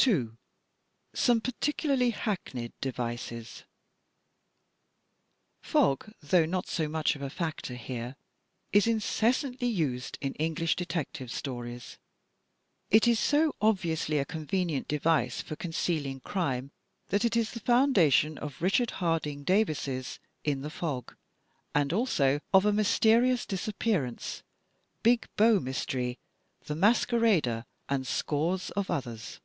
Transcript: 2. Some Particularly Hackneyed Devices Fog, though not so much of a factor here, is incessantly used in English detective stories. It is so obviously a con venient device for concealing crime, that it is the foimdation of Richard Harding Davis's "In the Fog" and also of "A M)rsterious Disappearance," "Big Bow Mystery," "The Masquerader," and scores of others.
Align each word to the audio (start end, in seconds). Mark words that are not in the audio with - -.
2. 0.00 0.38
Some 1.12 1.40
Particularly 1.40 2.10
Hackneyed 2.10 2.72
Devices 2.80 3.64
Fog, 5.60 6.12
though 6.22 6.46
not 6.46 6.66
so 6.68 6.88
much 6.88 7.14
of 7.16 7.20
a 7.20 7.28
factor 7.28 7.74
here, 7.74 8.14
is 8.72 8.86
incessantly 8.86 9.66
used 9.66 10.16
in 10.22 10.34
English 10.34 10.76
detective 10.76 11.30
stories. 11.32 11.98
It 12.90 13.06
is 13.08 13.18
so 13.18 13.54
obviously 13.60 14.18
a 14.20 14.24
con 14.24 14.46
venient 14.46 14.86
device 14.88 15.42
for 15.42 15.56
concealing 15.56 16.20
crime, 16.20 16.70
that 17.08 17.24
it 17.24 17.36
is 17.36 17.50
the 17.50 17.60
foimdation 17.60 18.38
of 18.38 18.62
Richard 18.62 18.92
Harding 19.02 19.42
Davis's 19.44 20.20
"In 20.44 20.62
the 20.62 20.70
Fog" 20.70 21.16
and 21.74 21.92
also 21.92 22.38
of 22.54 22.64
"A 22.64 22.72
M)rsterious 22.72 23.44
Disappearance," 23.46 24.42
"Big 25.02 25.26
Bow 25.36 25.58
Mystery," 25.58 26.18
"The 26.64 26.76
Masquerader," 26.76 27.66
and 27.90 28.06
scores 28.06 28.70
of 28.70 28.90
others. 28.92 29.40